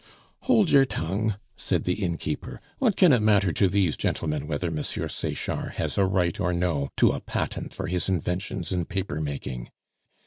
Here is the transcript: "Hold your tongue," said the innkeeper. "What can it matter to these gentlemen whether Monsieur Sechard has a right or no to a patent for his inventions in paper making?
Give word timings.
"Hold 0.49 0.71
your 0.71 0.85
tongue," 0.87 1.35
said 1.55 1.83
the 1.83 2.03
innkeeper. 2.03 2.59
"What 2.79 2.95
can 2.97 3.13
it 3.13 3.21
matter 3.21 3.51
to 3.53 3.67
these 3.67 3.95
gentlemen 3.95 4.47
whether 4.47 4.71
Monsieur 4.71 5.07
Sechard 5.07 5.73
has 5.73 5.95
a 5.95 6.05
right 6.05 6.39
or 6.39 6.51
no 6.53 6.89
to 6.97 7.11
a 7.11 7.19
patent 7.19 7.71
for 7.71 7.85
his 7.85 8.09
inventions 8.09 8.71
in 8.71 8.85
paper 8.85 9.21
making? 9.21 9.69